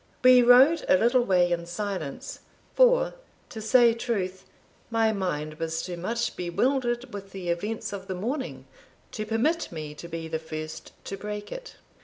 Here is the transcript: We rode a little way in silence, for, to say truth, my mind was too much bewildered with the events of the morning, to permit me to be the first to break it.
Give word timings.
We 0.23 0.41
rode 0.41 0.83
a 0.89 0.97
little 0.97 1.21
way 1.23 1.51
in 1.51 1.67
silence, 1.67 2.39
for, 2.73 3.13
to 3.49 3.61
say 3.61 3.93
truth, 3.93 4.45
my 4.89 5.13
mind 5.13 5.59
was 5.59 5.83
too 5.83 5.95
much 5.95 6.35
bewildered 6.35 7.13
with 7.13 7.31
the 7.33 7.49
events 7.49 7.93
of 7.93 8.07
the 8.07 8.15
morning, 8.15 8.65
to 9.11 9.27
permit 9.27 9.71
me 9.71 9.93
to 9.93 10.07
be 10.07 10.27
the 10.27 10.39
first 10.39 10.91
to 11.05 11.17
break 11.17 11.51
it. 11.51 11.75